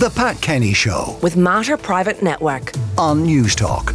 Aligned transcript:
The 0.00 0.08
Pat 0.08 0.40
Kenny 0.40 0.72
Show 0.72 1.18
with 1.20 1.36
Mater 1.36 1.76
Private 1.76 2.22
Network. 2.22 2.72
on 2.96 3.26
Newstalk. 3.26 3.94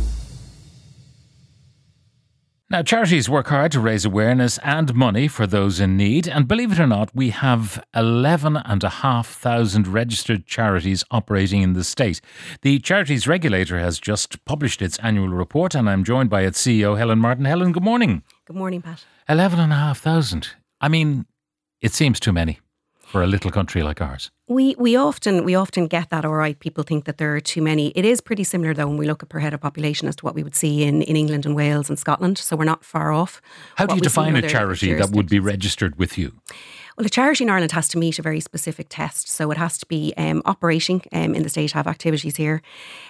Now, 2.70 2.84
charities 2.84 3.28
work 3.28 3.48
hard 3.48 3.72
to 3.72 3.80
raise 3.80 4.06
awareness 4.06 4.60
and 4.60 4.94
money 4.94 5.28
for 5.28 5.48
those 5.48 5.80
in 5.80 5.98
need. 5.98 6.28
And 6.28 6.48
believe 6.48 6.72
it 6.74 6.80
or 6.80 6.86
not, 6.86 7.10
we 7.16 7.32
have 7.32 7.84
11,500 7.96 9.88
registered 9.88 10.46
charities 10.46 11.04
operating 11.10 11.64
in 11.64 11.74
the 11.74 11.84
state. 11.84 12.22
The 12.62 12.78
Charities 12.78 13.28
Regulator 13.28 13.80
has 13.80 14.00
just 14.00 14.46
published 14.46 14.84
its 14.84 15.00
annual 15.00 15.30
report, 15.30 15.74
and 15.74 15.90
I'm 15.90 16.04
joined 16.04 16.30
by 16.30 16.42
its 16.42 16.62
CEO, 16.62 16.96
Helen 17.00 17.18
Martin. 17.18 17.46
Helen, 17.46 17.72
good 17.72 17.84
morning. 17.84 18.22
Good 18.46 18.58
morning, 18.58 18.84
Pat. 18.84 19.04
11,500. 19.28 20.50
I 20.80 20.88
mean, 20.88 21.26
it 21.82 21.94
seems 21.94 22.20
too 22.20 22.32
many 22.32 22.60
for 23.00 23.24
a 23.24 23.28
little 23.28 23.50
country 23.50 23.82
like 23.82 24.02
ours. 24.02 24.30
We 24.48 24.76
we 24.78 24.96
often 24.96 25.44
we 25.44 25.56
often 25.56 25.88
get 25.88 26.12
that 26.12 26.24
all 26.24 26.36
right. 26.36 26.60
People 26.60 26.84
think 26.84 27.06
that 27.06 27.18
there 27.18 27.36
are 27.36 27.40
too 27.40 27.64
many. 27.64 27.90
It 27.90 28.06
is 28.06 28.22
pretty 28.22 28.44
similar 28.44 28.76
though 28.76 28.88
when 28.88 28.98
we 28.98 29.08
look 29.08 29.24
at 29.24 29.30
per 29.30 29.40
head 29.40 29.56
of 29.56 29.62
population 29.62 30.08
as 30.08 30.16
to 30.18 30.26
what 30.26 30.36
we 30.36 30.44
would 30.44 30.56
see 30.56 30.84
in, 30.84 31.02
in 31.02 31.16
England 31.16 31.48
and 31.48 31.56
Wales 31.56 31.90
and 31.90 31.98
Scotland. 31.98 32.38
So 32.38 32.56
we're 32.56 32.66
not 32.66 32.86
far 32.86 33.12
off. 33.12 33.42
How 33.76 33.88
do 33.88 33.96
you 33.96 34.02
we 34.02 34.08
see 34.08 34.22
in 34.22 34.34
define 34.34 34.36
a 34.36 34.48
charity 34.48 34.94
that 34.94 35.10
would 35.10 35.30
be 35.30 35.40
registered 35.40 35.98
with 35.98 36.16
you? 36.16 36.34
Well, 36.98 37.06
a 37.06 37.10
charity 37.10 37.44
in 37.44 37.50
Ireland 37.50 37.74
has 37.74 37.90
to 37.90 37.98
meet 37.98 38.20
a 38.20 38.22
very 38.22 38.40
specific 38.40 38.88
test. 38.90 39.28
So 39.28 39.52
it 39.52 39.58
has 39.58 39.78
to 39.80 39.86
be 39.86 40.14
um, 40.16 40.42
operating 40.46 41.02
um, 41.12 41.36
in 41.36 41.44
the 41.44 41.50
state, 41.50 41.74
have 41.74 41.88
activities 41.88 42.38
here. 42.38 42.62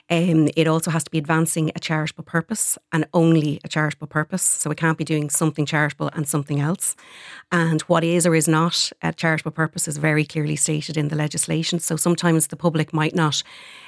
Um, 0.10 0.50
it 0.56 0.68
also 0.68 0.90
has 0.90 1.04
to 1.04 1.12
be 1.12 1.20
advancing 1.20 1.72
a 1.76 1.80
charitable 1.80 2.24
purpose 2.24 2.80
and 2.92 3.06
only 3.14 3.60
a 3.64 3.68
charitable 3.68 4.08
purpose. 4.08 4.42
So 4.42 4.72
it 4.72 4.78
can't 4.78 4.98
be 4.98 5.04
doing 5.04 5.30
something 5.30 5.68
charitable 5.68 6.10
and 6.14 6.28
something 6.28 6.60
else. 6.60 6.96
And 7.52 7.82
what 7.84 8.04
is 8.04 8.26
or 8.26 8.34
is 8.34 8.48
not 8.48 8.92
a 9.04 9.14
charitable 9.14 9.52
purpose 9.52 9.88
is 9.88 9.98
very 9.98 10.26
clearly 10.26 10.56
stated 10.56 10.98
in 10.98 11.10
the 11.10 11.16
legislation. 11.16 11.78
So 11.80 11.96
sometimes 11.96 12.48
the 12.48 12.56
public 12.56 12.92
might 12.92 13.14
not. 13.14 13.44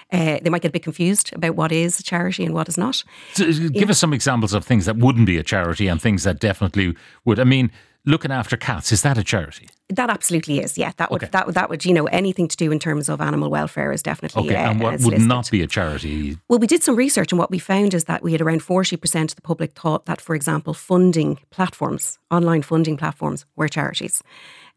Uh, 0.09 0.39
they 0.41 0.49
might 0.49 0.61
get 0.61 0.69
a 0.69 0.71
bit 0.71 0.83
confused 0.83 1.33
about 1.33 1.55
what 1.55 1.71
is 1.71 1.99
a 1.99 2.03
charity 2.03 2.45
and 2.45 2.53
what 2.53 2.69
is 2.69 2.77
not. 2.77 3.03
So, 3.33 3.51
give 3.69 3.89
us 3.89 3.99
some 3.99 4.13
examples 4.13 4.53
of 4.53 4.63
things 4.63 4.85
that 4.85 4.95
wouldn't 4.95 5.25
be 5.25 5.37
a 5.37 5.43
charity 5.43 5.89
and 5.89 6.01
things 6.01 6.23
that 6.23 6.39
definitely 6.39 6.95
would. 7.25 7.39
I 7.39 7.43
mean, 7.43 7.71
looking 8.07 8.31
after 8.31 8.57
cats, 8.57 8.91
is 8.91 9.01
that 9.03 9.17
a 9.17 9.23
charity? 9.23 9.67
That 9.89 10.09
absolutely 10.09 10.59
is, 10.59 10.77
yeah. 10.77 10.91
That 10.97 11.11
would 11.11 11.23
Okay. 11.23 11.29
that 11.31 11.45
would 11.45 11.55
that 11.55 11.69
would 11.69 11.85
you 11.85 11.93
know 11.93 12.05
anything 12.07 12.47
to 12.49 12.57
do 12.57 12.71
in 12.71 12.79
terms 12.79 13.07
of 13.09 13.21
animal 13.21 13.49
welfare 13.49 13.91
is 13.93 14.01
definitely 14.03 14.47
Okay, 14.49 14.55
uh, 14.55 14.71
and 14.71 14.81
what 14.81 14.93
is 14.95 15.03
would 15.05 15.13
listed. 15.13 15.27
not 15.27 15.51
be 15.51 15.61
a 15.61 15.67
charity? 15.67 16.37
Well, 16.49 16.59
we 16.59 16.67
did 16.67 16.83
some 16.83 16.95
research, 16.95 17.31
and 17.31 17.39
what 17.39 17.51
we 17.51 17.59
found 17.59 17.93
is 17.93 18.03
that 18.05 18.21
we 18.23 18.31
had 18.31 18.41
around 18.41 18.61
40% 18.61 19.29
of 19.31 19.35
the 19.35 19.41
public 19.41 19.71
thought 19.73 20.05
that, 20.05 20.19
for 20.21 20.35
example, 20.35 20.73
funding 20.73 21.39
platforms, 21.51 22.17
online 22.31 22.63
funding 22.63 22.97
platforms, 22.97 23.45
were 23.55 23.69
charities. 23.69 24.21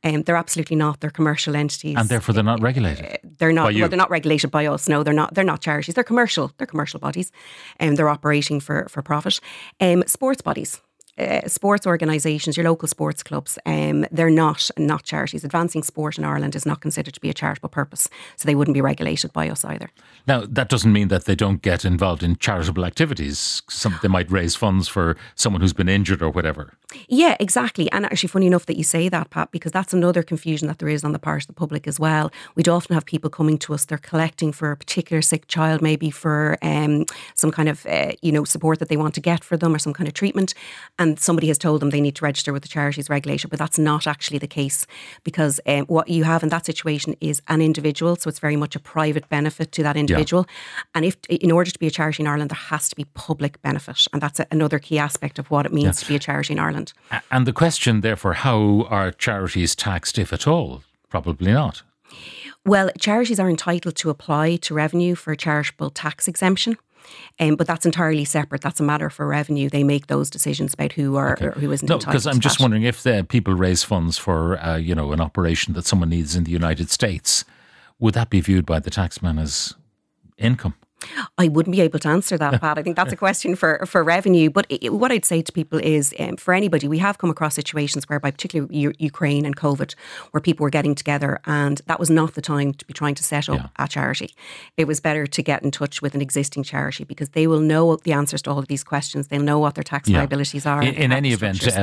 Um, 0.05 0.23
they're 0.23 0.37
absolutely 0.37 0.77
not. 0.77 1.01
They're 1.01 1.11
commercial 1.11 1.55
entities. 1.57 1.97
And 1.99 2.09
therefore, 2.09 2.33
they're 2.35 2.45
not 2.53 2.63
regulated. 2.63 3.19
they're 3.39 3.53
not. 3.53 3.75
Well, 3.75 3.89
they're 3.89 3.99
not 4.05 4.11
regulated 4.11 4.51
by 4.51 4.65
us. 4.67 4.89
No, 4.89 5.03
they're 5.03 5.13
not. 5.23 5.35
They're 5.35 5.45
not 5.53 5.61
charities. 5.61 5.95
They're 5.95 6.05
commercial. 6.05 6.53
They're 6.57 6.67
commercial 6.67 7.01
bodies, 7.01 7.31
and 7.79 7.97
they're 7.97 8.09
operating 8.09 8.61
for 8.61 8.87
for 8.89 9.03
profit. 9.03 9.41
Um, 9.81 10.05
sports 10.07 10.41
bodies. 10.43 10.81
Uh, 11.19 11.47
sports 11.47 11.87
organisations, 11.87 12.57
your 12.57 12.65
local 12.65 12.89
sports 12.89 13.23
clubs, 13.23 13.59
um, 13.67 14.07
they're 14.11 14.31
not 14.31 14.71
not 14.79 15.05
charities. 15.05 15.45
Advancing 15.45 15.83
sport 15.83 16.19
in 16.19 16.25
Ireland 16.25 16.55
is 16.55 16.65
not 16.65 16.81
considered 16.81 17.15
to 17.15 17.21
be 17.21 17.31
a 17.31 17.35
charitable 17.35 17.69
purpose, 17.69 18.09
so 18.37 18.47
they 18.47 18.55
wouldn't 18.55 18.75
be 18.75 18.81
regulated 18.81 19.33
by 19.33 19.51
us 19.51 19.65
either. 19.65 19.91
Now, 20.27 20.45
that 20.47 20.69
doesn't 20.69 20.93
mean 20.93 21.09
that 21.09 21.25
they 21.25 21.35
don't 21.35 21.63
get 21.63 21.85
involved 21.85 22.23
in 22.23 22.37
charitable 22.37 22.85
activities. 22.85 23.63
Some, 23.69 23.99
they 24.03 24.09
might 24.09 24.31
raise 24.31 24.57
funds 24.57 24.89
for 24.89 25.17
someone 25.35 25.61
who's 25.61 25.73
been 25.73 25.89
injured 25.89 26.23
or 26.23 26.31
whatever. 26.31 26.75
Yeah, 27.09 27.37
exactly. 27.39 27.91
And 27.93 28.05
actually, 28.05 28.29
funny 28.29 28.47
enough 28.47 28.67
that 28.67 28.77
you 28.77 28.85
say 28.85 29.09
that, 29.09 29.31
Pat, 29.31 29.51
because 29.51 29.73
that's 29.73 29.93
another 29.93 30.23
confusion 30.23 30.69
that 30.69 30.79
there 30.79 30.89
is 30.89 31.05
on 31.05 31.13
the 31.13 31.19
part 31.19 31.43
of 31.43 31.47
the 31.47 31.53
public 31.53 31.87
as 31.87 32.01
well. 32.01 32.31
We'd 32.55 32.69
often 32.69 32.95
have 32.95 33.05
people 33.05 33.31
coming 33.31 33.59
to 33.59 33.75
us; 33.75 33.85
they're 33.85 33.99
collecting 33.99 34.53
for 34.53 34.73
a 34.73 34.77
particular 34.77 35.23
sick 35.23 35.47
child, 35.47 35.83
maybe 35.83 36.11
for 36.11 36.59
um, 36.63 37.07
some 37.35 37.51
kind 37.51 37.69
of 37.69 37.87
uh, 37.87 38.13
you 38.23 38.33
know 38.33 38.45
support 38.45 38.79
that 38.79 38.89
they 38.89 38.97
want 38.97 39.15
to 39.15 39.21
get 39.21 39.45
for 39.45 39.57
them 39.57 39.75
or 39.75 39.79
some 39.79 39.93
kind 39.93 40.09
of 40.09 40.15
treatment, 40.15 40.55
and 40.99 41.19
somebody 41.19 41.49
has 41.49 41.59
told 41.59 41.81
them 41.81 41.91
they 41.91 42.01
need 42.01 42.17
to 42.17 42.25
register 42.25 42.53
with 42.53 42.63
the 42.63 42.69
charities 42.69 43.09
regulator, 43.11 43.49
but 43.49 43.59
that's 43.59 43.79
not 43.79 44.07
actually 44.07 44.39
the 44.39 44.49
case 44.49 44.87
because 45.25 45.61
um, 45.67 45.85
what 45.87 46.09
you 46.09 46.25
have 46.25 46.43
in 46.43 46.49
that 46.49 46.67
situation 46.67 47.15
is 47.21 47.43
an 47.49 47.61
individual, 47.61 48.17
so 48.17 48.29
it's 48.29 48.41
very 48.41 48.57
much 48.57 48.75
a 48.75 48.81
private 48.81 49.29
benefit 49.29 49.73
to 49.73 49.83
that 49.83 49.97
individual. 49.97 50.47
And 50.95 51.05
if 51.05 51.17
in 51.29 51.51
order 51.51 51.71
to 51.71 51.79
be 51.79 51.87
a 51.87 51.91
charity 51.91 52.23
in 52.23 52.27
Ireland, 52.27 52.51
there 52.51 52.57
has 52.57 52.89
to 52.89 52.97
be 52.97 53.05
public 53.15 53.61
benefit, 53.63 54.07
and 54.13 54.21
that's 54.21 54.41
a, 54.41 54.47
another 54.51 54.79
key 54.79 54.99
aspect 54.99 55.39
of 55.39 55.51
what 55.51 55.67
it 55.67 55.73
means 55.73 56.01
to 56.01 56.09
be 56.09 56.17
a 56.17 56.19
charity 56.19 56.53
in 56.55 56.59
Ireland. 56.59 56.80
And 57.31 57.47
the 57.47 57.53
question, 57.53 58.01
therefore, 58.01 58.35
how 58.35 58.87
are 58.91 59.11
charities 59.13 59.75
taxed, 59.75 60.19
if 60.19 60.33
at 60.33 60.47
all? 60.47 60.83
Probably 61.09 61.53
not. 61.53 61.83
Well, 62.65 62.91
charities 62.99 63.41
are 63.41 63.49
entitled 63.49 63.97
to 63.97 64.11
apply 64.11 64.57
to 64.57 64.75
revenue 64.75 65.15
for 65.15 65.33
a 65.33 65.37
charitable 65.37 65.91
tax 65.91 66.29
exemption. 66.29 66.77
Um, 67.41 67.57
but 67.57 67.67
that's 67.67 67.87
entirely 67.87 68.25
separate. 68.25 68.61
That's 68.61 68.79
a 68.79 68.83
matter 68.83 69.09
for 69.11 69.27
revenue. 69.27 69.69
They 69.71 69.83
make 69.83 70.07
those 70.07 70.29
decisions 70.31 70.75
about 70.75 70.93
who 70.93 71.17
are 71.17 71.37
or 71.41 71.53
who 71.53 71.73
isn't 71.73 71.89
No, 71.89 71.99
because 71.99 72.27
I'm 72.27 72.41
just 72.41 72.59
that. 72.59 72.65
wondering 72.65 72.83
if 72.83 73.03
the 73.03 73.25
people 73.29 73.55
raise 73.55 73.83
funds 73.83 74.19
for, 74.19 74.59
uh, 74.59 74.77
you 74.77 74.95
know, 74.95 75.13
an 75.13 75.21
operation 75.21 75.73
that 75.75 75.87
someone 75.87 76.11
needs 76.11 76.37
in 76.37 76.45
the 76.45 76.51
United 76.51 76.91
States, 76.91 77.45
would 77.99 78.15
that 78.15 78.29
be 78.31 78.41
viewed 78.41 78.67
by 78.67 78.79
the 78.79 78.91
taxman 78.91 79.41
as 79.41 79.75
income? 80.37 80.75
I 81.41 81.49
wouldn't 81.49 81.75
be 81.75 81.81
able 81.81 81.99
to 82.01 82.09
answer 82.09 82.37
that, 82.39 82.61
Pat. 82.61 82.79
I 82.79 82.83
think 82.83 82.97
that's 82.97 83.13
a 83.13 83.17
question 83.17 83.57
for, 83.57 83.85
for 83.87 84.01
revenue. 84.05 84.51
But 84.51 84.67
i 84.71 84.89
what 84.89 85.11
I'd 85.11 85.25
say 85.25 85.41
to 85.43 85.53
people 85.53 85.79
is 85.97 86.15
um, 86.21 86.37
for 86.37 86.53
anybody, 86.53 86.87
we 86.87 86.99
have 86.99 87.17
come 87.19 87.31
across 87.31 87.55
situations 87.55 88.09
whereby, 88.09 88.31
particularly 88.31 88.77
U- 88.77 88.93
Ukraine 88.99 89.45
and 89.47 89.57
COVID, 89.57 89.95
where 90.33 90.41
people 90.41 90.65
were 90.65 90.71
getting 90.79 90.95
together 90.95 91.41
and 91.47 91.81
that 91.87 91.99
was 91.99 92.11
not 92.11 92.35
the 92.35 92.43
time 92.43 92.75
to 92.75 92.85
be 92.85 92.93
trying 92.93 93.15
to 93.21 93.25
set 93.25 93.49
up 93.49 93.57
Yeah. 93.57 93.85
a 93.85 93.89
charity. 93.89 94.31
It 94.77 94.87
was 94.87 95.01
better 95.01 95.27
to 95.37 95.43
get 95.43 95.63
in 95.63 95.71
touch 95.71 96.03
with 96.03 96.15
an 96.15 96.21
existing 96.21 96.63
charity 96.65 97.05
because 97.05 97.31
they 97.31 97.47
will 97.47 97.61
know 97.61 97.97
the 97.97 98.13
answers 98.13 98.43
to 98.43 98.51
all 98.51 98.59
of 98.59 98.69
these 98.69 98.85
questions. 98.85 99.29
They'll 99.29 99.43
know 99.51 99.59
what 99.59 99.75
their 99.77 99.85
tax 99.95 100.09
Yeah. 100.09 100.19
liabilities 100.19 100.67
are. 100.67 100.83
In, 100.83 100.95
in 100.95 101.13
any 101.13 101.33
event, 101.33 101.67
uh, 101.67 101.81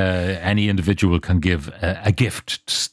any 0.52 0.68
individual 0.68 1.18
can 1.20 1.40
give 1.40 1.68
a, 1.82 2.00
a 2.04 2.12
gift 2.12 2.48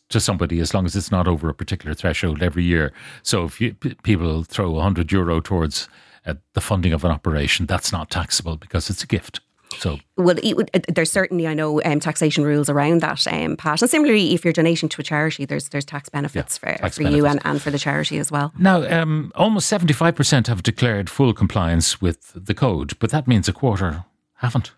to 0.09 0.19
somebody 0.19 0.59
as 0.59 0.73
long 0.73 0.85
as 0.85 0.95
it's 0.95 1.11
not 1.11 1.27
over 1.27 1.49
a 1.49 1.53
particular 1.53 1.93
threshold 1.93 2.41
every 2.41 2.63
year. 2.63 2.91
So 3.23 3.45
if 3.45 3.61
you, 3.61 3.73
p- 3.73 3.95
people 4.03 4.43
throw 4.43 4.71
100 4.71 5.11
euro 5.11 5.39
towards 5.41 5.87
uh, 6.25 6.35
the 6.53 6.61
funding 6.61 6.93
of 6.93 7.03
an 7.03 7.11
operation, 7.11 7.65
that's 7.65 7.91
not 7.91 8.09
taxable 8.09 8.57
because 8.57 8.89
it's 8.89 9.03
a 9.03 9.07
gift. 9.07 9.39
So 9.77 9.99
Well, 10.15 10.35
would, 10.43 10.69
uh, 10.73 10.79
there's 10.87 11.11
certainly 11.11 11.47
I 11.47 11.53
know 11.53 11.81
um, 11.83 11.99
taxation 11.99 12.43
rules 12.43 12.69
around 12.69 13.01
that, 13.01 13.25
um, 13.27 13.57
Pat. 13.57 13.81
And 13.81 13.89
similarly, 13.89 14.33
if 14.33 14.43
you're 14.43 14.53
donating 14.53 14.89
to 14.89 15.01
a 15.01 15.03
charity, 15.03 15.45
there's 15.45 15.69
there's 15.69 15.85
tax 15.85 16.07
benefits 16.09 16.57
for, 16.57 16.67
tax 16.67 16.97
for 16.97 17.03
you 17.03 17.25
and, 17.25 17.41
and 17.43 17.61
for 17.61 17.71
the 17.71 17.79
charity 17.79 18.17
as 18.17 18.31
well. 18.31 18.53
now, 18.57 18.83
um, 18.87 19.31
almost 19.35 19.71
75% 19.71 20.47
have 20.47 20.63
declared 20.63 21.09
full 21.09 21.33
compliance 21.33 21.99
with 22.01 22.31
the 22.35 22.53
code, 22.53 22.97
but 22.99 23.09
that 23.11 23.27
means 23.27 23.47
a 23.47 23.53
quarter 23.53 24.05
haven't. 24.35 24.71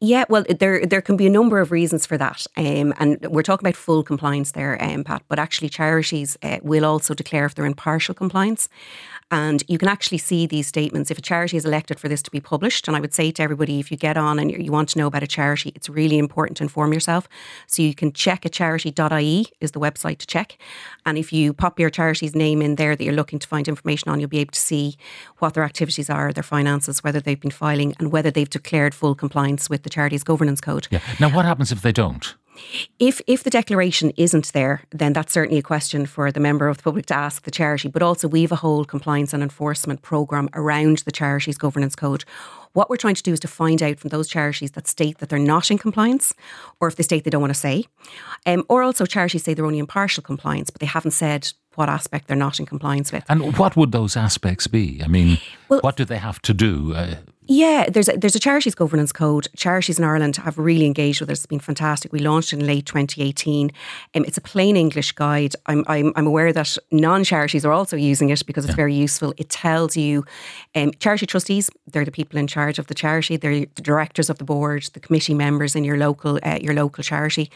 Yeah, 0.00 0.24
well, 0.28 0.44
there 0.48 0.86
there 0.86 1.02
can 1.02 1.16
be 1.16 1.26
a 1.26 1.30
number 1.30 1.60
of 1.60 1.70
reasons 1.70 2.06
for 2.06 2.16
that, 2.18 2.46
um, 2.56 2.94
and 2.98 3.18
we're 3.26 3.42
talking 3.42 3.66
about 3.66 3.76
full 3.76 4.02
compliance 4.02 4.52
there, 4.52 4.82
um, 4.82 5.04
Pat. 5.04 5.22
But 5.28 5.38
actually, 5.38 5.68
charities 5.68 6.38
uh, 6.42 6.58
will 6.62 6.84
also 6.84 7.14
declare 7.14 7.44
if 7.46 7.54
they're 7.54 7.66
in 7.66 7.74
partial 7.74 8.14
compliance, 8.14 8.68
and 9.30 9.62
you 9.68 9.78
can 9.78 9.88
actually 9.88 10.18
see 10.18 10.46
these 10.46 10.66
statements 10.66 11.10
if 11.10 11.18
a 11.18 11.20
charity 11.20 11.56
is 11.56 11.64
elected 11.64 12.00
for 12.00 12.08
this 12.08 12.22
to 12.22 12.30
be 12.30 12.40
published. 12.40 12.88
And 12.88 12.96
I 12.96 13.00
would 13.00 13.14
say 13.14 13.30
to 13.30 13.42
everybody, 13.42 13.78
if 13.78 13.90
you 13.90 13.96
get 13.96 14.16
on 14.16 14.38
and 14.38 14.50
you 14.50 14.72
want 14.72 14.88
to 14.90 14.98
know 14.98 15.06
about 15.06 15.22
a 15.22 15.26
charity, 15.26 15.72
it's 15.74 15.88
really 15.88 16.18
important 16.18 16.56
to 16.58 16.64
inform 16.64 16.92
yourself. 16.92 17.28
So 17.66 17.82
you 17.82 17.94
can 17.94 18.12
checkacharity.ie 18.12 19.46
is 19.60 19.72
the 19.72 19.80
website 19.80 20.18
to 20.18 20.26
check, 20.26 20.56
and 21.04 21.18
if 21.18 21.32
you 21.32 21.52
pop 21.52 21.78
your 21.78 21.90
charity's 21.90 22.34
name 22.34 22.62
in 22.62 22.76
there 22.76 22.96
that 22.96 23.04
you're 23.04 23.14
looking 23.14 23.38
to 23.38 23.46
find 23.46 23.68
information 23.68 24.10
on, 24.10 24.18
you'll 24.20 24.28
be 24.28 24.38
able 24.38 24.52
to 24.52 24.60
see 24.60 24.96
what 25.38 25.54
their 25.54 25.64
activities 25.64 26.08
are, 26.08 26.32
their 26.32 26.42
finances, 26.42 27.04
whether 27.04 27.20
they've 27.20 27.40
been 27.40 27.50
filing, 27.50 27.94
and 27.98 28.12
whether 28.12 28.30
they've 28.30 28.48
declared 28.48 28.94
full 28.94 29.14
compliance 29.14 29.39
with 29.70 29.82
the 29.82 29.90
charity's 29.90 30.22
governance 30.24 30.60
code. 30.60 30.88
Yeah. 30.90 31.00
Now, 31.18 31.30
what 31.30 31.44
happens 31.44 31.72
if 31.72 31.82
they 31.82 31.92
don't? 31.92 32.34
If 32.98 33.20
if 33.26 33.42
the 33.42 33.50
declaration 33.50 34.10
isn't 34.16 34.52
there, 34.52 34.82
then 34.90 35.12
that's 35.14 35.32
certainly 35.32 35.58
a 35.58 35.62
question 35.62 36.04
for 36.06 36.30
the 36.30 36.40
member 36.40 36.68
of 36.68 36.76
the 36.76 36.82
public 36.82 37.06
to 37.06 37.14
ask 37.14 37.42
the 37.44 37.50
charity. 37.50 37.88
But 37.88 38.02
also, 38.02 38.28
we 38.28 38.42
have 38.42 38.52
a 38.52 38.56
whole 38.56 38.84
compliance 38.84 39.32
and 39.32 39.42
enforcement 39.42 40.02
program 40.02 40.48
around 40.52 40.98
the 40.98 41.12
charity's 41.12 41.56
governance 41.58 41.96
code. 41.96 42.24
What 42.72 42.88
we're 42.90 42.96
trying 42.98 43.16
to 43.16 43.22
do 43.22 43.32
is 43.32 43.40
to 43.40 43.48
find 43.48 43.82
out 43.82 43.98
from 43.98 44.10
those 44.10 44.28
charities 44.28 44.72
that 44.72 44.86
state 44.86 45.18
that 45.18 45.28
they're 45.28 45.38
not 45.38 45.70
in 45.70 45.78
compliance, 45.78 46.34
or 46.80 46.88
if 46.88 46.96
they 46.96 47.02
state 47.02 47.24
they 47.24 47.30
don't 47.30 47.40
want 47.40 47.54
to 47.54 47.58
say, 47.58 47.86
um, 48.46 48.64
or 48.68 48.82
also 48.82 49.06
charities 49.06 49.42
say 49.42 49.54
they're 49.54 49.64
only 49.66 49.78
in 49.78 49.86
partial 49.86 50.22
compliance, 50.22 50.70
but 50.70 50.80
they 50.80 50.86
haven't 50.86 51.12
said 51.12 51.50
what 51.76 51.88
aspect 51.88 52.28
they're 52.28 52.36
not 52.36 52.60
in 52.60 52.66
compliance 52.66 53.10
with. 53.10 53.24
And 53.28 53.56
what 53.56 53.74
would 53.76 53.92
those 53.92 54.16
aspects 54.16 54.66
be? 54.66 55.00
I 55.02 55.08
mean, 55.08 55.38
Well- 55.68 55.80
what 55.80 55.96
do 55.96 56.04
they 56.04 56.18
have 56.18 56.40
to 56.42 56.52
do? 56.54 56.94
Uh, 56.94 57.14
Yeah, 57.52 57.90
there's 57.90 58.08
a, 58.08 58.16
there's 58.16 58.36
a 58.36 58.38
charities 58.38 58.76
governance 58.76 59.10
code. 59.10 59.48
Charities 59.56 59.98
in 59.98 60.04
Ireland 60.04 60.36
have 60.36 60.56
really 60.56 60.86
engaged 60.86 61.20
with 61.20 61.30
us. 61.30 61.38
It's 61.38 61.46
been 61.46 61.58
fantastic. 61.58 62.12
We 62.12 62.20
launched 62.20 62.52
in 62.52 62.64
late 62.64 62.86
2018. 62.86 63.72
Um, 64.14 64.24
it's 64.24 64.38
a 64.38 64.40
plain 64.40 64.76
English 64.76 65.10
guide. 65.10 65.56
I'm, 65.66 65.84
I'm, 65.88 66.12
I'm 66.14 66.28
aware 66.28 66.52
that 66.52 66.78
non 66.92 67.24
charities 67.24 67.64
are 67.64 67.72
also 67.72 67.96
using 67.96 68.30
it 68.30 68.46
because 68.46 68.64
it's 68.66 68.70
yeah. 68.70 68.76
very 68.76 68.94
useful. 68.94 69.34
It 69.36 69.48
tells 69.48 69.96
you 69.96 70.24
um, 70.76 70.92
charity 71.00 71.26
trustees. 71.26 71.68
They're 71.88 72.04
the 72.04 72.12
people 72.12 72.38
in 72.38 72.46
charge 72.46 72.78
of 72.78 72.86
the 72.86 72.94
charity. 72.94 73.36
They're 73.36 73.66
the 73.74 73.82
directors 73.82 74.30
of 74.30 74.38
the 74.38 74.44
board, 74.44 74.84
the 74.92 75.00
committee 75.00 75.34
members 75.34 75.74
in 75.74 75.82
your 75.82 75.96
local 75.96 76.38
uh, 76.44 76.60
your 76.62 76.74
local 76.74 77.02
charity. 77.02 77.50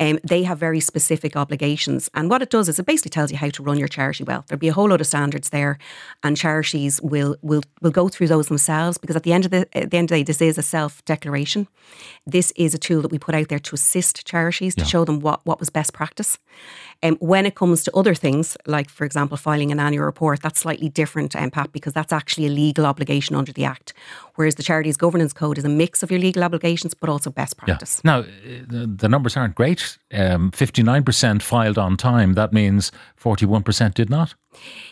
Um, 0.00 0.18
they 0.24 0.42
have 0.42 0.58
very 0.58 0.80
specific 0.80 1.36
obligations, 1.36 2.10
and 2.14 2.28
what 2.28 2.42
it 2.42 2.50
does 2.50 2.68
is 2.68 2.80
it 2.80 2.86
basically 2.86 3.10
tells 3.10 3.30
you 3.30 3.38
how 3.38 3.50
to 3.50 3.62
run 3.62 3.78
your 3.78 3.86
charity 3.86 4.24
well. 4.24 4.44
There'll 4.48 4.58
be 4.58 4.66
a 4.66 4.72
whole 4.72 4.88
lot 4.88 5.00
of 5.00 5.06
standards 5.06 5.50
there, 5.50 5.78
and 6.24 6.36
charities 6.36 7.00
will 7.00 7.36
will 7.42 7.62
will 7.80 7.92
go 7.92 8.08
through 8.08 8.26
those 8.26 8.48
themselves 8.48 8.98
because 8.98 9.14
at 9.14 9.22
the 9.22 9.35
end 9.36 9.44
of 9.44 9.50
the 9.52 9.68
at 9.76 9.90
the 9.90 9.96
end 9.98 10.10
of 10.10 10.14
the 10.14 10.20
day, 10.20 10.22
this 10.24 10.42
is 10.42 10.58
a 10.58 10.62
self 10.62 11.04
declaration. 11.04 11.68
This 12.26 12.52
is 12.56 12.74
a 12.74 12.78
tool 12.78 13.02
that 13.02 13.12
we 13.12 13.18
put 13.18 13.34
out 13.34 13.48
there 13.48 13.60
to 13.60 13.74
assist 13.74 14.26
charities 14.26 14.74
to 14.74 14.84
show 14.84 15.04
them 15.04 15.20
what 15.20 15.46
what 15.46 15.60
was 15.60 15.70
best 15.70 15.92
practice. 15.92 16.38
And 17.02 17.14
um, 17.20 17.28
when 17.28 17.46
it 17.46 17.54
comes 17.54 17.84
to 17.84 17.96
other 17.96 18.14
things, 18.14 18.56
like 18.66 18.90
for 18.90 19.04
example 19.04 19.36
filing 19.36 19.70
an 19.70 19.78
annual 19.78 20.04
report, 20.04 20.42
that's 20.42 20.60
slightly 20.60 20.88
different, 20.88 21.36
um, 21.36 21.50
Pat, 21.50 21.72
because 21.72 21.92
that's 21.92 22.12
actually 22.12 22.46
a 22.46 22.50
legal 22.50 22.86
obligation 22.86 23.36
under 23.36 23.52
the 23.52 23.64
Act. 23.64 23.92
Whereas 24.36 24.54
the 24.54 24.62
Charities 24.62 24.96
Governance 24.96 25.32
Code 25.32 25.58
is 25.58 25.64
a 25.64 25.68
mix 25.68 26.02
of 26.02 26.10
your 26.10 26.20
legal 26.20 26.42
obligations, 26.42 26.94
but 26.94 27.08
also 27.08 27.30
best 27.30 27.56
practice. 27.56 28.00
Yeah. 28.04 28.10
Now, 28.10 28.22
the, 28.66 28.86
the 28.86 29.08
numbers 29.08 29.36
aren't 29.36 29.54
great. 29.54 29.98
Um, 30.12 30.50
59% 30.50 31.42
filed 31.42 31.78
on 31.78 31.96
time. 31.96 32.34
That 32.34 32.52
means 32.52 32.92
41% 33.20 33.94
did 33.94 34.10
not. 34.10 34.34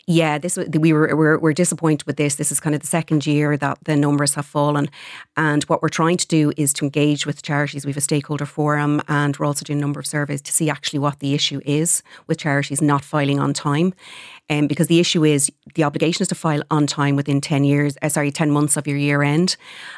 Yeah, 0.06 0.38
this 0.38 0.58
we 0.78 0.92
were 0.92 1.16
we're, 1.16 1.38
we're 1.38 1.54
disappointed 1.54 2.06
with 2.06 2.16
this. 2.16 2.34
This 2.34 2.52
is 2.52 2.60
kind 2.60 2.74
of 2.74 2.82
the 2.82 2.86
second 2.86 3.26
year 3.26 3.56
that 3.56 3.78
the 3.84 3.96
numbers 3.96 4.34
have 4.34 4.46
fallen, 4.46 4.90
and 5.36 5.64
what 5.64 5.80
we're 5.80 5.88
trying 5.88 6.18
to 6.18 6.26
do 6.26 6.52
is 6.56 6.72
to 6.74 6.84
engage 6.84 7.24
with 7.26 7.42
charities. 7.42 7.86
We 7.86 7.92
have 7.92 7.96
a 7.96 8.02
stakeholder 8.02 8.46
forum, 8.46 9.00
and 9.08 9.36
we're 9.36 9.46
also 9.46 9.64
doing 9.64 9.78
a 9.78 9.80
number 9.80 10.00
of 10.00 10.06
surveys 10.06 10.42
to 10.42 10.52
see 10.52 10.68
actually 10.68 10.98
what 10.98 11.20
the 11.20 11.34
issue 11.34 11.60
is 11.64 12.02
with 12.26 12.38
charities 12.38 12.82
not 12.82 13.02
filing 13.02 13.40
on 13.40 13.54
time. 13.54 13.94
Um, 14.50 14.66
because 14.66 14.88
the 14.88 15.00
issue 15.00 15.24
is 15.24 15.50
the 15.74 15.84
obligation 15.84 16.22
is 16.22 16.28
to 16.28 16.34
file 16.34 16.62
on 16.70 16.86
time 16.86 17.16
within 17.16 17.40
10 17.40 17.64
years, 17.64 17.96
uh, 18.02 18.10
sorry, 18.10 18.30
10 18.30 18.50
months 18.50 18.76
of 18.76 18.86
your 18.86 18.98
year 18.98 19.22
end. 19.22 19.56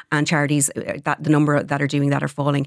And 0.09 0.25
charities, 0.25 0.69
uh, 0.69 0.99
that 1.03 1.21
the 1.21 1.29
number 1.29 1.61
that 1.61 1.81
are 1.81 1.87
doing 1.87 2.11
that 2.11 2.23
are 2.23 2.29
falling 2.29 2.65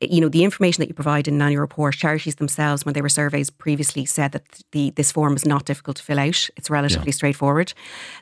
you 0.00 0.20
know, 0.20 0.28
the 0.28 0.44
information 0.44 0.82
that 0.82 0.88
you 0.88 0.94
provide 0.94 1.26
in 1.28 1.34
an 1.34 1.42
annual 1.42 1.60
report, 1.60 1.94
charities 1.94 2.36
themselves, 2.36 2.84
when 2.84 2.92
they 2.92 3.00
were 3.00 3.08
surveys 3.08 3.50
previously, 3.50 4.04
said 4.04 4.32
that 4.32 4.44
the 4.72 4.90
this 4.90 5.10
form 5.12 5.36
is 5.36 5.44
not 5.44 5.64
difficult 5.64 5.96
to 5.98 6.02
fill 6.02 6.18
out. 6.18 6.48
It's 6.56 6.70
relatively 6.70 7.08
yeah. 7.08 7.14
straightforward. 7.14 7.72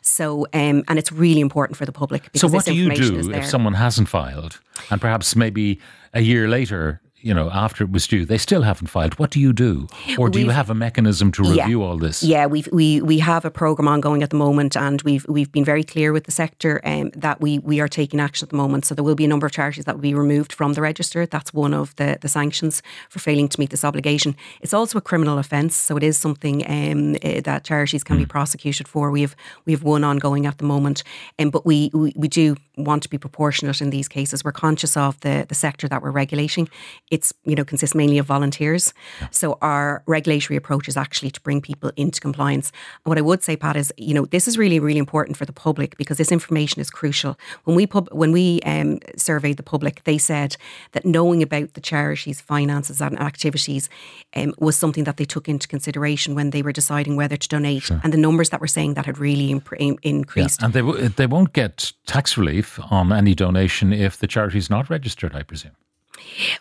So, 0.03 0.47
um, 0.53 0.85
and 0.89 0.99
it's 0.99 1.11
really 1.11 1.41
important 1.41 1.77
for 1.77 1.87
the 1.87 1.93
public. 1.93 2.29
so, 2.35 2.49
what 2.49 2.65
do 2.65 2.75
you 2.75 2.95
do 2.95 3.33
if 3.33 3.47
someone 3.47 3.75
hasn't 3.75 4.09
filed, 4.09 4.61
and 4.91 5.01
perhaps 5.01 5.35
maybe 5.35 5.81
a 6.13 6.21
year 6.21 6.49
later 6.49 7.01
you 7.25 7.33
know, 7.33 7.49
after 7.51 7.83
it 7.83 7.91
was 7.91 8.07
due, 8.07 8.27
they 8.27 8.37
still 8.37 8.63
haven't 8.63 8.89
filed. 8.89 9.19
What 9.19 9.31
do 9.31 9.41
you 9.41 9.55
do, 9.55 9.89
or 10.19 10.29
do 10.29 10.39
we've, 10.39 10.47
you 10.47 10.51
have 10.53 10.69
a 10.69 10.75
mechanism 10.75 11.33
to 11.33 11.43
review 11.43 11.81
yeah, 11.81 11.87
all 11.87 11.97
this? 11.97 12.23
Yeah, 12.23 12.45
we 12.45 12.65
we 12.71 13.01
we 13.01 13.19
have 13.19 13.47
a 13.47 13.51
program 13.51 13.89
ongoing 13.89 14.23
at 14.23 14.29
the 14.29 14.37
moment, 14.37 14.77
and 14.77 15.01
we've 15.03 15.25
we've 15.27 15.51
been 15.51 15.65
very 15.65 15.85
clear 15.85 16.13
with 16.13 16.25
the 16.25 16.31
sector 16.31 16.83
um, 16.85 17.11
that 17.17 17.41
we 17.41 17.61
we 17.61 17.81
are 17.81 17.89
taking 17.89 18.21
action 18.21 18.45
at 18.45 18.51
the 18.51 18.57
moment. 18.57 18.85
So 18.85 18.95
there 18.95 19.03
will 19.03 19.15
be 19.15 19.25
a 19.25 19.29
number 19.29 19.47
of 19.47 19.53
charities 19.53 19.87
that 19.87 19.95
will 19.95 20.03
be 20.03 20.13
removed 20.13 20.53
from 20.53 20.75
the 20.75 20.83
register. 20.83 21.25
That's 21.25 21.55
one 21.55 21.73
of 21.73 21.97
the 21.97 22.19
the 22.21 22.29
sanctions 22.29 22.83
for 23.09 23.21
failing 23.21 23.49
to 23.49 23.59
meet 23.59 23.71
this 23.71 23.85
obligation. 23.85 24.37
It's 24.61 24.75
also 24.75 24.99
a 24.99 25.01
criminal 25.01 25.39
offence, 25.39 25.75
so 25.75 25.97
it 25.97 26.03
is 26.03 26.19
something 26.19 26.63
um, 26.69 27.17
uh, 27.25 27.41
that 27.41 27.65
charities 27.65 28.05
can 28.05 28.17
mm. 28.17 28.21
be 28.21 28.27
prosecuted 28.27 28.87
for. 28.87 29.11
We 29.11 29.23
have 29.23 29.35
we 29.65 29.73
have 29.73 29.83
one 29.83 30.05
ongoing 30.05 30.45
at 30.45 30.59
the 30.59 30.65
moment, 30.65 31.03
um, 31.39 31.49
but 31.49 31.65
we, 31.65 31.91
we 31.95 32.13
we 32.17 32.29
do 32.29 32.57
want 32.77 33.03
to 33.05 33.09
be 33.09 33.17
proportionate 33.17 33.81
in 33.81 33.89
these 33.89 34.09
cases. 34.09 34.45
We're 34.45 34.53
conscious 34.53 34.95
of 34.95 35.19
the 35.21 35.47
the 35.49 35.55
sector 35.55 35.89
that 35.89 36.03
we're 36.03 36.11
regulating 36.11 36.69
it's 37.15 37.33
you 37.45 37.55
know 37.55 37.65
consists 37.65 37.95
mainly 37.95 38.19
of 38.19 38.27
volunteers. 38.27 38.93
Yeah. 39.21 39.29
So 39.31 39.59
our 39.63 40.03
regulatory 40.07 40.57
approach 40.57 40.89
is 40.89 40.97
actually 40.97 41.31
to 41.31 41.41
bring 41.41 41.61
people 41.61 41.91
into 41.97 42.21
compliance. 42.21 42.73
And 43.05 43.11
what 43.11 43.19
I 43.19 43.23
would 43.23 43.43
say, 43.43 43.57
Pat, 43.57 43.77
is 43.77 43.93
you 43.97 44.15
know 44.15 44.27
this 44.27 44.49
is 44.49 44.59
really 44.59 44.81
really 44.81 44.99
important 44.99 45.37
for 45.37 45.47
the 45.47 45.53
public 45.53 45.97
because 45.97 46.19
this 46.19 46.33
information 46.33 46.81
is 46.81 46.91
crucial. 46.91 47.39
When 47.65 47.77
we 47.77 47.87
pub- 47.87 48.13
when 48.13 48.33
we 48.33 48.61
um, 48.73 48.99
surveyed 49.17 49.57
the 49.57 49.63
public, 49.63 50.03
they 50.05 50.19
said 50.19 50.57
that 50.93 51.05
knowing 51.05 51.43
about 51.43 51.75
the 51.75 51.81
charity's 51.81 52.41
finances 52.41 53.01
and 53.01 53.19
activities 53.21 53.89
um, 54.37 54.53
was 54.59 54.77
something 54.77 55.05
that 55.05 55.17
they 55.17 55.25
took 55.25 55.49
into 55.49 55.69
consideration 55.69 56.35
when 56.35 56.51
they 56.51 56.63
were 56.63 56.73
deciding 56.73 57.17
whether 57.17 57.37
to 57.37 57.49
donate. 57.49 57.83
Sure. 57.83 58.01
And 58.03 58.13
the 58.13 58.19
numbers 58.19 58.51
that 58.51 58.61
were 58.61 58.75
saying 58.77 58.95
that 58.95 59.07
had 59.07 59.19
really 59.19 59.51
imp- 59.51 59.73
increased. 60.03 60.61
Yeah. 60.61 60.65
And 60.65 60.75
they 60.75 60.81
w- 60.81 61.09
they 61.09 61.27
won't 61.27 61.53
get 61.53 61.93
tax 62.07 62.37
relief 62.37 62.81
on 62.91 63.13
any 63.13 63.35
donation 63.35 63.93
if 63.93 64.19
the 64.19 64.27
charity 64.27 64.59
is 64.59 64.69
not 64.69 64.91
registered, 64.91 65.35
I 65.37 65.43
presume. 65.45 65.77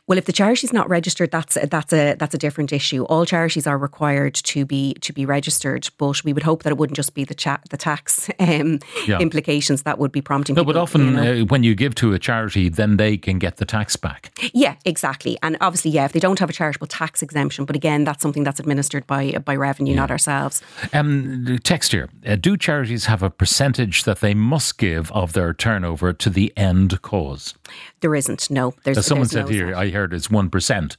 Well, 0.08 0.18
if 0.18 0.26
the 0.26 0.34
charity 0.34 0.66
is 0.66 0.74
not 0.74 0.90
registered, 0.90 1.32
that's 1.32 1.58
a, 1.58 1.66
that's 1.68 1.94
a 1.94 2.16
that's 2.16 2.34
a 2.34 2.38
different 2.38 2.72
issue. 2.72 3.04
All 3.06 3.26
charities 3.26 3.68
are 3.68 3.78
required 3.78 4.36
to 4.36 4.66
be 4.66 4.94
to 4.96 5.14
be 5.14 5.26
registered, 5.26 5.90
but 5.98 6.24
we 6.24 6.34
would 6.34 6.44
hope 6.44 6.64
that 6.64 6.72
it 6.72 6.78
wouldn't 6.78 6.96
just 6.96 7.14
be 7.14 7.24
the 7.24 7.34
cha- 7.34 7.62
the 7.70 7.78
tax 7.78 8.30
um, 8.40 8.80
yeah. 9.08 9.20
implications 9.20 9.84
that 9.84 10.00
would 10.00 10.12
be 10.12 10.22
prompting. 10.22 10.56
No, 10.56 10.64
but 10.64 10.78
often 10.78 11.16
uh, 11.16 11.40
when 11.46 11.64
you 11.64 11.76
give 11.76 11.96
to 11.96 12.14
a 12.14 12.20
charity, 12.20 12.70
then 12.70 12.98
they 12.98 13.18
can 13.18 13.40
get 13.40 13.58
the 13.58 13.66
tax 13.66 13.96
back. 13.96 14.32
Yeah, 14.54 14.76
exactly. 14.86 15.38
And 15.42 15.58
obviously, 15.62 15.92
yeah, 15.92 16.06
if 16.06 16.12
they 16.12 16.20
don't 16.20 16.40
have 16.40 16.50
a 16.50 16.54
charitable 16.54 16.88
tax 16.88 17.22
exemption, 17.22 17.66
but 17.66 17.76
again, 17.76 18.04
that's 18.04 18.22
something 18.22 18.44
that's 18.44 18.60
administered 18.60 19.08
by 19.08 19.32
by 19.46 19.56
revenue, 19.56 19.94
yeah. 19.94 20.00
not 20.00 20.12
ourselves. 20.12 20.62
Um, 20.94 21.60
text 21.64 21.92
here: 21.92 22.10
uh, 22.26 22.36
Do 22.36 22.58
charities 22.58 23.06
have 23.06 23.24
a 23.24 23.30
percentage 23.30 24.04
that 24.04 24.20
they 24.20 24.34
must 24.34 24.78
give 24.78 25.12
of 25.12 25.34
their 25.34 25.54
turnover 25.54 26.14
to 26.14 26.30
the 26.30 26.54
end 26.58 27.02
cause? 27.02 27.54
There 28.02 28.16
isn't. 28.16 28.50
No, 28.50 28.74
there's. 28.84 28.98
As 28.98 29.06
someone 29.06 29.28
there's 29.28 29.32
said 29.32 29.43
here, 29.48 29.75
I 29.75 29.90
heard 29.90 30.13
it's 30.13 30.30
one 30.30 30.50
percent. 30.50 30.98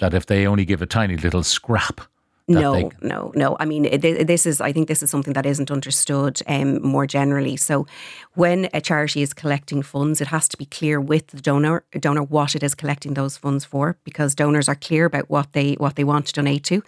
That 0.00 0.14
if 0.14 0.26
they 0.26 0.46
only 0.46 0.64
give 0.64 0.82
a 0.82 0.86
tiny 0.86 1.16
little 1.16 1.42
scrap 1.42 2.00
no, 2.46 2.74
they... 2.74 2.90
no, 3.00 3.32
no. 3.34 3.56
I 3.58 3.64
mean, 3.64 4.00
this 4.00 4.44
is. 4.44 4.60
I 4.60 4.72
think 4.72 4.86
this 4.86 5.02
is 5.02 5.10
something 5.10 5.32
that 5.32 5.46
isn't 5.46 5.70
understood 5.70 6.42
um, 6.46 6.82
more 6.82 7.06
generally. 7.06 7.56
So, 7.56 7.86
when 8.34 8.68
a 8.74 8.80
charity 8.80 9.22
is 9.22 9.32
collecting 9.32 9.82
funds, 9.82 10.20
it 10.20 10.26
has 10.28 10.46
to 10.48 10.58
be 10.58 10.66
clear 10.66 11.00
with 11.00 11.28
the 11.28 11.40
donor 11.40 11.84
donor 11.98 12.22
what 12.22 12.54
it 12.54 12.62
is 12.62 12.74
collecting 12.74 13.14
those 13.14 13.38
funds 13.38 13.64
for, 13.64 13.96
because 14.04 14.34
donors 14.34 14.68
are 14.68 14.74
clear 14.74 15.06
about 15.06 15.30
what 15.30 15.52
they 15.54 15.74
what 15.74 15.96
they 15.96 16.04
want 16.04 16.26
to 16.26 16.32
donate 16.34 16.64
to, 16.64 16.82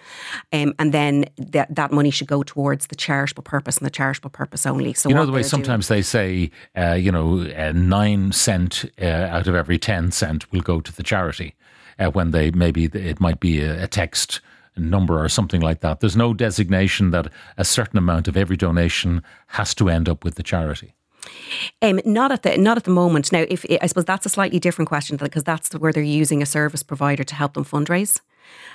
um, 0.53 0.75
and 0.79 0.93
then 0.93 1.25
that 1.39 1.75
that 1.75 1.91
money 1.91 2.11
should 2.11 2.29
go 2.29 2.43
towards 2.43 2.89
the 2.89 2.97
charitable 2.97 3.43
purpose 3.43 3.79
and 3.79 3.87
the 3.87 3.91
charitable 3.91 4.31
purpose 4.31 4.67
only. 4.67 4.93
So, 4.93 5.09
you 5.09 5.15
know 5.15 5.25
the 5.25 5.33
way 5.33 5.43
sometimes 5.43 5.89
doing... 5.89 5.99
they 5.99 6.03
say, 6.03 6.51
uh, 6.77 6.95
you 6.95 7.11
know, 7.11 7.41
uh, 7.57 7.73
nine 7.73 8.33
cent 8.33 8.85
uh, 9.01 9.07
out 9.07 9.47
of 9.47 9.55
every 9.55 9.79
ten 9.79 10.13
cent 10.13 10.53
will 10.53 10.61
go 10.61 10.83
to 10.83 10.95
the 10.95 11.03
charity, 11.03 11.55
uh, 11.99 12.11
when 12.11 12.31
they 12.33 12.51
maybe 12.51 12.85
it 12.85 13.21
might 13.21 13.41
be 13.41 13.63
a, 13.63 13.85
a 13.85 13.87
text 13.87 14.43
number 14.77 15.23
or 15.23 15.29
something 15.29 15.61
like 15.61 15.81
that. 15.81 16.01
There's 16.01 16.17
no 16.17 16.35
designation 16.35 17.11
that 17.11 17.31
a 17.57 17.65
certain 17.65 17.99
amount 17.99 18.29
of 18.29 18.37
every 18.37 18.57
donation 18.57 19.23
has 19.49 19.75
to 19.77 19.89
end 19.89 20.09
up 20.09 20.25
with 20.25 20.35
the 20.35 20.43
charity. 20.43 20.95
Um, 21.83 22.01
not 22.05 22.31
at 22.31 22.43
the 22.43 22.57
not 22.57 22.77
at 22.77 22.85
the 22.85 22.91
moment. 22.91 23.33
Now, 23.33 23.45
if 23.49 23.67
I 23.83 23.87
suppose 23.87 24.05
that's 24.05 24.27
a 24.27 24.29
slightly 24.29 24.61
different 24.61 24.89
question 24.89 25.17
because 25.17 25.43
that's 25.43 25.73
where 25.73 25.93
they're 25.93 26.03
using 26.03 26.41
a 26.41 26.47
service 26.47 26.83
provider 26.83 27.25
to 27.25 27.35
help 27.35 27.55
them 27.55 27.65
fundraise. 27.65 28.21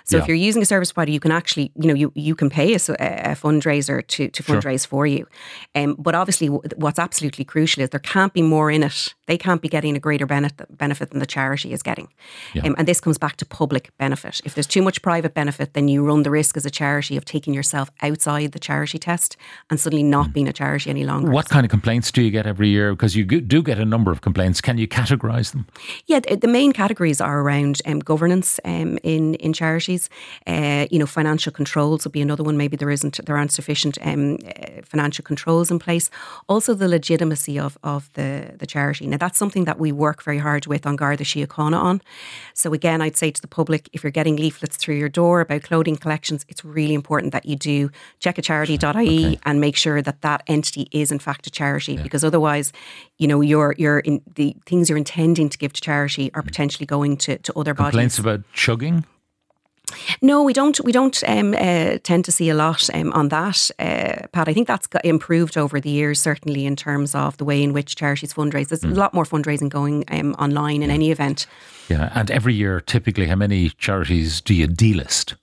So 0.03 0.17
yeah. 0.17 0.23
if 0.23 0.27
you're 0.27 0.37
using 0.37 0.61
a 0.61 0.65
service 0.65 0.91
provider, 0.91 1.11
you 1.11 1.19
can 1.19 1.31
actually, 1.31 1.71
you 1.75 1.87
know, 1.87 1.93
you, 1.93 2.11
you 2.15 2.35
can 2.35 2.49
pay 2.49 2.73
a, 2.73 2.75
a 2.75 3.35
fundraiser 3.35 4.05
to, 4.05 4.29
to 4.29 4.43
fundraise 4.43 4.81
sure. 4.81 4.89
for 4.89 5.07
you. 5.07 5.27
Um, 5.75 5.95
but 5.97 6.15
obviously, 6.15 6.47
what's 6.47 6.99
absolutely 6.99 7.45
crucial 7.45 7.83
is 7.83 7.89
there 7.89 7.99
can't 7.99 8.33
be 8.33 8.41
more 8.41 8.71
in 8.71 8.83
it. 8.83 9.13
They 9.27 9.37
can't 9.37 9.61
be 9.61 9.69
getting 9.69 9.95
a 9.95 9.99
greater 9.99 10.25
benefit, 10.25 10.77
benefit 10.77 11.11
than 11.11 11.19
the 11.19 11.25
charity 11.25 11.71
is 11.71 11.83
getting. 11.83 12.09
Yeah. 12.53 12.63
Um, 12.63 12.75
and 12.77 12.87
this 12.87 12.99
comes 12.99 13.17
back 13.17 13.37
to 13.37 13.45
public 13.45 13.95
benefit. 13.97 14.41
If 14.43 14.55
there's 14.55 14.67
too 14.67 14.81
much 14.81 15.01
private 15.01 15.33
benefit, 15.33 15.73
then 15.73 15.87
you 15.87 16.03
run 16.03 16.23
the 16.23 16.31
risk 16.31 16.57
as 16.57 16.65
a 16.65 16.71
charity 16.71 17.15
of 17.15 17.23
taking 17.23 17.53
yourself 17.53 17.89
outside 18.01 18.51
the 18.51 18.59
charity 18.59 18.97
test 18.97 19.37
and 19.69 19.79
suddenly 19.79 20.03
not 20.03 20.29
mm. 20.29 20.33
being 20.33 20.47
a 20.47 20.53
charity 20.53 20.89
any 20.89 21.05
longer. 21.05 21.31
What 21.31 21.49
kind 21.49 21.65
of 21.65 21.69
complaints 21.69 22.11
do 22.11 22.21
you 22.21 22.31
get 22.31 22.45
every 22.45 22.69
year? 22.69 22.93
Because 22.93 23.15
you 23.15 23.23
do 23.23 23.63
get 23.63 23.79
a 23.79 23.85
number 23.85 24.11
of 24.11 24.21
complaints. 24.21 24.61
Can 24.61 24.77
you 24.77 24.87
categorise 24.87 25.51
them? 25.51 25.67
Yeah, 26.07 26.19
the 26.19 26.47
main 26.47 26.73
categories 26.73 27.21
are 27.21 27.39
around 27.41 27.81
um, 27.85 27.99
governance 27.99 28.59
um, 28.65 28.97
in 29.03 29.35
in 29.35 29.53
charities. 29.61 30.03
Uh, 30.53 30.85
you 30.91 30.99
know, 31.01 31.09
financial 31.19 31.51
controls 31.59 31.99
will 32.03 32.15
be 32.19 32.23
another 32.27 32.43
one. 32.43 32.55
Maybe 32.63 32.75
there 32.81 32.93
isn't, 32.97 33.15
there 33.25 33.37
aren't 33.39 33.53
sufficient 33.61 33.95
um, 34.09 34.21
uh, 34.35 34.81
financial 34.93 35.23
controls 35.31 35.67
in 35.73 35.77
place. 35.79 36.09
Also, 36.53 36.73
the 36.73 36.87
legitimacy 36.97 37.55
of 37.59 37.77
of 37.83 38.01
the 38.17 38.29
the 38.61 38.67
charity. 38.75 39.05
Now, 39.07 39.19
that's 39.23 39.39
something 39.43 39.65
that 39.65 39.77
we 39.83 39.91
work 39.91 40.23
very 40.29 40.41
hard 40.47 40.63
with 40.71 40.85
An 40.85 40.95
Garda 40.95 41.23
Síochána 41.23 41.79
on. 41.89 42.01
So 42.53 42.73
again, 42.73 43.01
I'd 43.05 43.17
say 43.17 43.31
to 43.31 43.41
the 43.41 43.53
public, 43.59 43.81
if 43.93 44.03
you're 44.03 44.17
getting 44.19 44.35
leaflets 44.35 44.77
through 44.77 44.99
your 45.03 45.09
door 45.09 45.41
about 45.41 45.61
clothing 45.69 45.97
collections, 46.03 46.45
it's 46.51 46.63
really 46.77 46.95
important 47.01 47.31
that 47.33 47.45
you 47.45 47.55
do 47.55 47.89
checkacharity.ie 48.19 49.25
okay. 49.25 49.39
and 49.47 49.55
make 49.59 49.77
sure 49.77 50.01
that 50.01 50.21
that 50.21 50.43
entity 50.47 50.85
is 50.91 51.11
in 51.11 51.19
fact 51.19 51.47
a 51.47 51.51
charity, 51.51 51.93
yeah. 51.93 52.03
because 52.03 52.23
otherwise, 52.29 52.67
you 53.21 53.27
know, 53.27 53.41
you're 53.41 53.73
you're 53.81 53.99
in 53.99 54.21
the 54.35 54.55
things 54.65 54.89
you're 54.89 55.03
intending 55.07 55.49
to 55.49 55.57
give 55.57 55.73
to 55.73 55.81
charity 55.81 56.25
are 56.33 56.43
potentially 56.43 56.87
going 56.95 57.17
to 57.17 57.37
to 57.45 57.51
other 57.59 57.73
Complaints 57.75 58.17
bodies. 58.17 58.25
about 58.25 58.53
chugging. 58.53 59.05
No, 60.21 60.43
we 60.43 60.53
don't. 60.53 60.79
We 60.83 60.91
don't 60.91 61.23
um, 61.27 61.53
uh, 61.53 61.97
tend 62.03 62.25
to 62.25 62.31
see 62.31 62.49
a 62.49 62.55
lot 62.55 62.89
um, 62.93 63.11
on 63.13 63.29
that, 63.29 63.71
uh, 63.79 64.27
Pat. 64.31 64.47
I 64.47 64.53
think 64.53 64.67
that's 64.67 64.87
got 64.87 65.03
improved 65.05 65.57
over 65.57 65.79
the 65.79 65.89
years, 65.89 66.19
certainly 66.19 66.65
in 66.65 66.75
terms 66.75 67.15
of 67.15 67.37
the 67.37 67.45
way 67.45 67.63
in 67.63 67.73
which 67.73 67.95
charities 67.95 68.33
fundraise. 68.33 68.69
There's 68.69 68.81
mm. 68.81 68.91
a 68.91 68.99
lot 68.99 69.13
more 69.13 69.25
fundraising 69.25 69.69
going 69.69 70.03
um, 70.09 70.33
online 70.35 70.83
in 70.83 70.89
yeah. 70.89 70.95
any 70.95 71.11
event. 71.11 71.47
Yeah, 71.89 72.11
and 72.15 72.31
every 72.31 72.53
year, 72.53 72.79
typically, 72.79 73.27
how 73.27 73.35
many 73.35 73.69
charities 73.69 74.41
do 74.41 74.53
you 74.53 74.67
delist? 74.67 75.35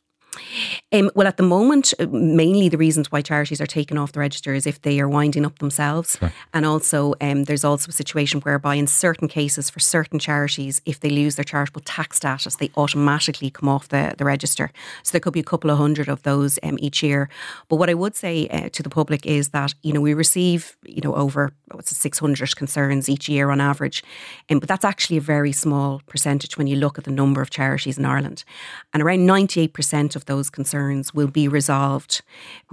Um, 0.93 1.11
well, 1.15 1.27
at 1.27 1.37
the 1.37 1.43
moment, 1.43 1.95
uh, 1.99 2.07
mainly 2.11 2.69
the 2.69 2.79
reasons 2.79 3.11
why 3.13 3.23
charities 3.23 3.61
are 3.61 3.67
taken 3.67 3.99
off 3.99 4.13
the 4.13 4.21
register 4.21 4.55
is 4.55 4.67
if 4.67 4.81
they 4.83 5.01
are 5.01 5.09
winding 5.09 5.45
up 5.45 5.59
themselves. 5.59 6.19
And 6.53 6.65
also, 6.67 7.15
um, 7.21 7.45
there's 7.45 7.65
also 7.65 7.89
a 7.89 7.93
situation 7.93 8.41
whereby, 8.41 8.75
in 8.77 8.87
certain 8.87 9.29
cases, 9.29 9.71
for 9.71 9.81
certain 9.81 10.19
charities, 10.19 10.81
if 10.85 11.01
they 11.01 11.11
lose 11.11 11.37
their 11.37 11.45
charitable 11.45 11.83
tax 11.85 12.17
status, 12.17 12.57
they 12.57 12.71
automatically 12.77 13.51
come 13.51 13.69
off 13.69 13.89
the, 13.89 14.15
the 14.19 14.25
register. 14.25 14.71
So 15.03 15.13
there 15.13 15.21
could 15.21 15.33
be 15.33 15.41
a 15.41 15.45
couple 15.45 15.71
of 15.71 15.79
hundred 15.79 16.09
of 16.09 16.23
those 16.23 16.59
um, 16.63 16.79
each 16.81 17.03
year. 17.03 17.29
But 17.69 17.77
what 17.77 17.91
I 17.91 17.95
would 17.95 18.17
say 18.17 18.49
uh, 18.49 18.69
to 18.71 18.83
the 18.83 18.91
public 18.91 19.27
is 19.27 19.49
that, 19.51 19.75
you 19.83 19.93
know, 19.93 20.01
we 20.01 20.15
receive, 20.15 20.77
you 20.85 21.01
know, 21.03 21.15
over 21.15 21.53
what's 21.79 21.93
it, 21.93 21.95
600 21.95 22.57
concerns 22.57 23.09
each 23.09 23.29
year 23.29 23.51
on 23.51 23.61
average. 23.61 24.03
Um, 24.51 24.59
but 24.59 24.69
that's 24.69 24.85
actually 24.85 25.17
a 25.17 25.23
very 25.23 25.53
small 25.53 26.03
percentage 26.07 26.59
when 26.59 26.67
you 26.67 26.77
look 26.77 26.99
at 26.99 27.05
the 27.05 27.11
number 27.11 27.41
of 27.41 27.51
charities 27.51 27.97
in 27.97 28.05
Ireland. 28.05 28.45
And 28.93 29.03
around 29.03 29.21
98% 29.21 30.17
of 30.17 30.27
those 30.27 30.51
concerns 30.51 31.15
will 31.15 31.29
be 31.29 31.49
resolved 31.49 32.23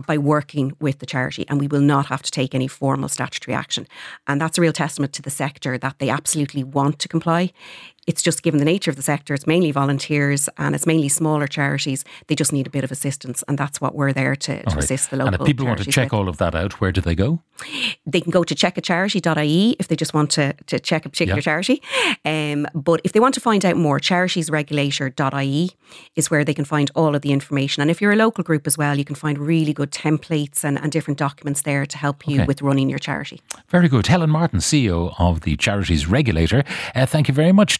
by 0.05 0.17
working 0.17 0.75
with 0.79 0.99
the 0.99 1.05
charity 1.05 1.45
and 1.47 1.59
we 1.59 1.67
will 1.67 1.81
not 1.81 2.07
have 2.07 2.23
to 2.23 2.31
take 2.31 2.53
any 2.53 2.67
formal 2.67 3.07
statutory 3.07 3.55
action. 3.55 3.87
And 4.27 4.41
that's 4.41 4.57
a 4.57 4.61
real 4.61 4.73
testament 4.73 5.13
to 5.13 5.21
the 5.21 5.29
sector 5.29 5.77
that 5.77 5.99
they 5.99 6.09
absolutely 6.09 6.63
want 6.63 6.99
to 6.99 7.07
comply 7.07 7.53
it's 8.07 8.21
just 8.21 8.43
given 8.43 8.59
the 8.59 8.65
nature 8.65 8.91
of 8.91 8.97
the 8.97 9.01
sector, 9.01 9.33
it's 9.33 9.47
mainly 9.47 9.71
volunteers 9.71 10.47
and 10.57 10.75
it's 10.75 10.85
mainly 10.85 11.09
smaller 11.09 11.47
charities. 11.47 12.05
They 12.27 12.35
just 12.35 12.53
need 12.53 12.67
a 12.67 12.69
bit 12.69 12.83
of 12.83 12.91
assistance, 12.91 13.43
and 13.47 13.57
that's 13.57 13.81
what 13.81 13.95
we're 13.95 14.13
there 14.13 14.35
to, 14.35 14.63
to 14.63 14.69
right. 14.69 14.77
assist 14.77 15.09
the 15.09 15.17
local. 15.17 15.33
And 15.33 15.41
if 15.41 15.45
people 15.45 15.65
want 15.65 15.79
to 15.79 15.91
check 15.91 16.11
with. 16.11 16.19
all 16.19 16.29
of 16.29 16.37
that 16.37 16.55
out, 16.55 16.79
where 16.79 16.91
do 16.91 17.01
they 17.01 17.15
go? 17.15 17.41
They 18.05 18.21
can 18.21 18.31
go 18.31 18.43
to 18.43 18.53
checkacharity.ie 18.53 19.75
if 19.79 19.87
they 19.87 19.95
just 19.95 20.13
want 20.13 20.29
to, 20.31 20.53
to 20.67 20.79
check 20.79 21.05
a 21.05 21.09
particular 21.09 21.39
yeah. 21.39 21.43
charity. 21.43 21.81
Um, 22.23 22.67
but 22.73 23.01
if 23.03 23.13
they 23.13 23.19
want 23.19 23.33
to 23.35 23.41
find 23.41 23.65
out 23.65 23.77
more, 23.77 23.99
charitiesregulator.ie 23.99 25.71
is 26.15 26.29
where 26.29 26.43
they 26.43 26.53
can 26.53 26.65
find 26.65 26.91
all 26.95 27.15
of 27.15 27.21
the 27.21 27.31
information. 27.31 27.81
And 27.81 27.89
if 27.89 28.01
you're 28.01 28.11
a 28.11 28.17
local 28.17 28.43
group 28.43 28.67
as 28.67 28.77
well, 28.77 28.97
you 28.97 29.05
can 29.05 29.15
find 29.15 29.37
really 29.37 29.73
good 29.73 29.91
templates 29.91 30.63
and, 30.63 30.77
and 30.77 30.91
different 30.91 31.17
documents 31.17 31.61
there 31.61 31.85
to 31.85 31.97
help 31.97 32.27
you 32.27 32.39
okay. 32.41 32.45
with 32.45 32.61
running 32.61 32.89
your 32.89 32.99
charity. 32.99 33.41
Very 33.69 33.87
good. 33.87 34.07
Helen 34.07 34.29
Martin, 34.29 34.59
CEO 34.59 35.15
of 35.17 35.41
the 35.41 35.55
Charities 35.55 36.07
Regulator. 36.07 36.63
Uh, 36.93 37.05
thank 37.05 37.27
you 37.27 37.33
very 37.33 37.51
much. 37.51 37.79